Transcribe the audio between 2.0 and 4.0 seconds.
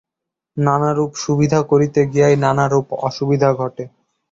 গিয়াই নানারূপ অসুবিধা ঘটে।